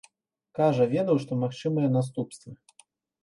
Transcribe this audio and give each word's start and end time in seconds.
Кажа, 0.59 0.85
ведаў, 0.93 1.19
што 1.25 1.37
магчымыя 1.43 1.91
наступствы. 1.97 2.51